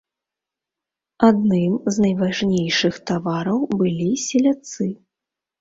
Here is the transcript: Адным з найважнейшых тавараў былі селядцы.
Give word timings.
Адным 1.27 1.73
з 1.97 2.03
найважнейшых 2.05 2.97
тавараў 3.11 3.59
былі 3.83 4.09
селядцы. 4.27 4.91